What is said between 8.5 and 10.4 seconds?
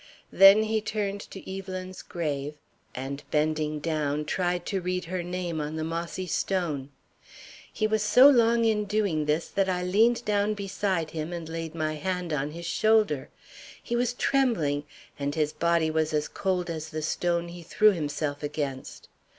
in doing this that I leaned